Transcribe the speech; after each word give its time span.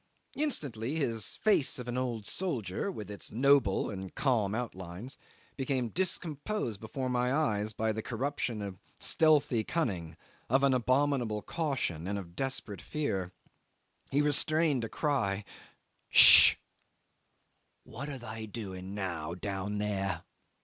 Instantly 0.35 0.95
his 0.95 1.35
face 1.35 1.77
of 1.77 1.87
an 1.87 1.95
old 1.95 2.25
soldier, 2.25 2.91
with 2.91 3.11
its 3.11 3.31
noble 3.31 3.91
and 3.91 4.15
calm 4.15 4.55
outlines, 4.55 5.15
became 5.55 5.89
decomposed 5.89 6.79
before 6.79 7.07
my 7.07 7.31
eyes 7.31 7.71
by 7.71 7.91
the 7.93 8.01
corruption 8.01 8.63
of 8.63 8.79
stealthy 8.99 9.63
cunning, 9.63 10.17
of 10.49 10.63
an 10.63 10.73
abominable 10.73 11.43
caution 11.43 12.07
and 12.07 12.17
of 12.17 12.35
desperate 12.35 12.81
fear. 12.81 13.31
He 14.09 14.23
restrained 14.23 14.83
a 14.83 14.89
cry 14.89 15.45
"Ssh! 16.09 16.55
what 17.83 18.09
are 18.09 18.17
they 18.17 18.47
doing 18.47 18.95
now 18.95 19.35
down 19.35 19.77
there?" 19.77 20.23